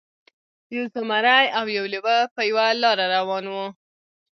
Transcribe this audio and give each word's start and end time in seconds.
یو 0.75 0.83
زمری 0.95 1.43
او 1.57 1.65
یو 1.77 1.85
لیوه 1.93 2.17
په 2.33 2.41
یوه 2.49 2.65
لاره 2.83 3.05
روان 3.15 3.45
وو. 3.51 3.65